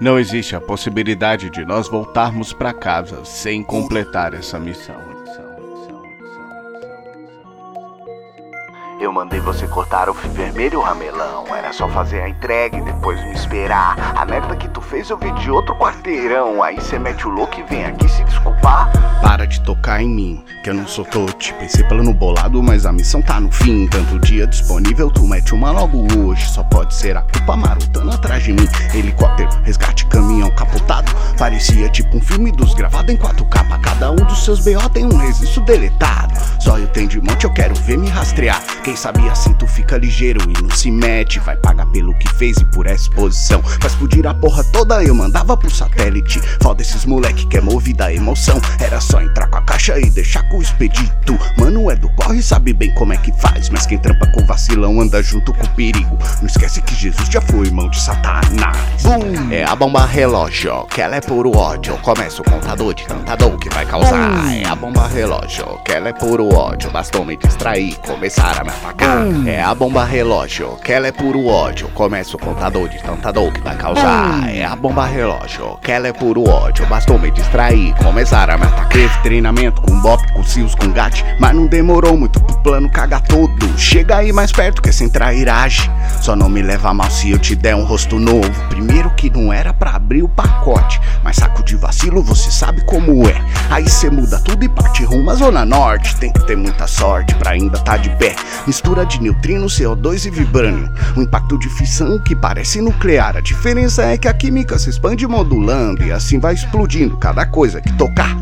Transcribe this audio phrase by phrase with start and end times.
[0.00, 5.13] Não existe a possibilidade de nós voltarmos para casa sem completar essa missão.
[9.04, 11.44] Eu mandei você cortar o vermelho, ramelão.
[11.54, 14.14] Era só fazer a entrega e depois me esperar.
[14.16, 16.62] A merda que tu fez eu vi de outro quarteirão.
[16.62, 18.90] Aí cê mete o louco e vem aqui se desculpar.
[19.20, 21.52] Para de tocar em mim, que eu não sou tote.
[21.54, 23.86] Pensei plano bolado, mas a missão tá no fim.
[23.88, 26.48] Tanto dia disponível, tu mete uma logo hoje.
[26.48, 28.66] Só pode ser a culpa marotando atrás de mim.
[28.94, 31.12] Helicóptero, resgate, caminhão capotado.
[31.38, 33.68] Parecia tipo um filme dos gravado em 4K.
[33.68, 36.32] Pra cada um dos seus BO tem um registro deletado.
[36.58, 38.62] Só eu tenho de monte, eu quero ver me rastrear.
[38.82, 41.38] Quem sabe assim tu fica ligeiro e não se mete.
[41.40, 43.62] Vai pagar pelo que fez e por essa exposição.
[43.62, 46.40] Faz explodir a porra toda, eu mandava pro satélite.
[46.62, 48.60] Foda esses moleque que é movida a emoção.
[48.80, 51.38] Era só entrar com a caixa e deixar com o expedito.
[51.56, 53.68] Mano é do corre, sabe bem como é que faz.
[53.70, 56.18] Mas quem trampa com vacilão anda junto com o perigo.
[56.40, 58.93] Não esquece que Jesus já foi mão de Satanás.
[59.18, 59.52] Boom!
[59.52, 61.96] É a bomba relógio, que ela é puro ódio.
[61.98, 64.52] Começa o contador de tanta dor que vai causar.
[64.52, 66.90] É a bomba relógio, que ela é puro ódio.
[66.90, 69.24] Bastou me distrair, começar a me atacar.
[69.46, 71.88] É a bomba relógio, que ela é puro ódio.
[71.94, 74.52] Começa o contador de tanta dor que vai causar.
[74.52, 76.84] É a bomba relógio, que ela é puro ódio.
[76.86, 78.88] Bastou me distrair, começar a me atacar.
[78.88, 83.22] Teve treinamento com Bop, com Sios, com Gat, mas não demorou muito pro plano cagar
[83.22, 83.78] todo.
[83.78, 85.90] Chega aí mais perto que sem trairagem.
[86.20, 88.50] Só não me leva mal se eu te der um rosto novo.
[88.68, 93.26] Primeiro que não era pra abrir o pacote, mas saco de vacilo você sabe como
[93.28, 93.34] é.
[93.70, 96.16] Aí cê muda tudo e parte rumo à zona norte.
[96.16, 98.34] Tem que ter muita sorte pra ainda tá de pé.
[98.66, 100.92] Mistura de neutrino, CO2 e vibrânio.
[101.16, 103.36] Um impacto de fissão que parece nuclear.
[103.36, 107.80] A diferença é que a química se expande modulando e assim vai explodindo cada coisa
[107.80, 108.36] que tocar.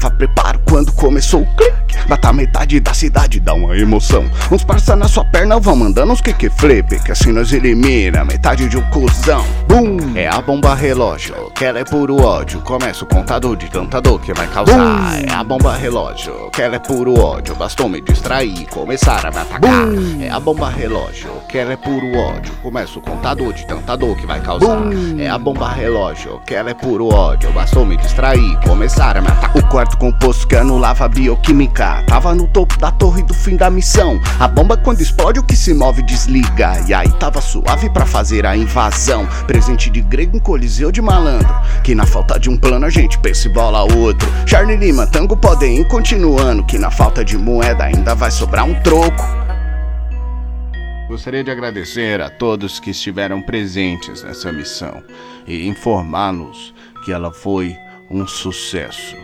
[0.00, 2.08] Faltava preparo quando começou o clique.
[2.08, 4.24] Matar metade da cidade dá uma emoção.
[4.50, 8.68] Uns parça na sua perna vão mandando uns que flip, que assim nós elimina metade
[8.68, 9.44] de um cuzão.
[9.68, 10.16] Boom!
[10.16, 12.60] É a bomba relógio, que ela é puro ódio.
[12.60, 15.22] Começa o contador de tanta dor que vai causar.
[15.22, 17.54] É a bomba relógio, que ela é puro ódio.
[17.54, 19.88] Bastou me distrair, começar a me atacar.
[20.20, 22.54] É a bomba relógio, que ela é puro ódio.
[22.62, 24.80] Começa o contador de tanta dor que vai causar.
[25.18, 27.52] É a bomba relógio, que ela é puro ódio.
[27.52, 29.56] Bastou me distrair, começar a me atacar.
[29.56, 32.02] O composto que anulava a bioquímica.
[32.06, 34.20] Tava no topo da torre do fim da missão.
[34.38, 36.84] A bomba quando explode o que se move desliga.
[36.86, 39.26] E aí tava suave pra fazer a invasão.
[39.46, 41.54] Presente de grego em coliseu de malandro.
[41.82, 44.28] Que na falta de um plano a gente pensa e bola outro.
[44.46, 46.64] Charlie Lima, tango podem ir continuando.
[46.64, 49.24] Que na falta de moeda ainda vai sobrar um troco.
[51.10, 55.02] Gostaria de agradecer a todos que estiveram presentes nessa missão
[55.44, 56.72] e informá-los
[57.04, 57.76] que ela foi
[58.08, 59.16] um sucesso.